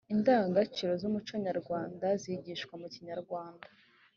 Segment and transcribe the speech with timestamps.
[0.13, 3.67] indangagaciro z’umuco nyarwanda zigishwa mu kinyarwanda